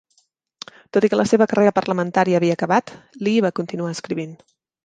Tot 0.97 1.05
i 1.07 1.11
que 1.13 1.19
la 1.19 1.25
seva 1.33 1.47
carrera 1.51 1.75
parlamentària 1.81 2.41
havia 2.41 2.57
acabat, 2.59 2.97
Lee 3.27 3.47
va 3.49 3.55
continuar 3.61 3.93
escrivint. 3.99 4.35